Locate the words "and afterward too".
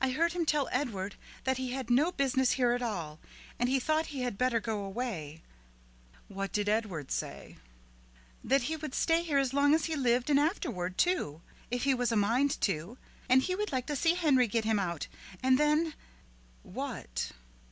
10.30-11.40